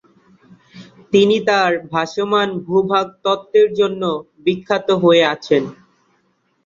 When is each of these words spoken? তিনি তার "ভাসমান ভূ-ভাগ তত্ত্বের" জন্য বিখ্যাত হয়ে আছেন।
তিনি 1.13 1.37
তার 1.47 1.71
"ভাসমান 1.89 2.49
ভূ-ভাগ 2.65 3.07
তত্ত্বের" 3.23 3.69
জন্য 3.79 4.01
বিখ্যাত 4.45 4.87
হয়ে 5.03 5.23
আছেন। 5.33 5.63